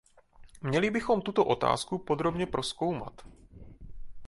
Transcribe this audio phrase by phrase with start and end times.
[0.61, 3.21] Měli bychom tuto otázku podrobně prozkoumat.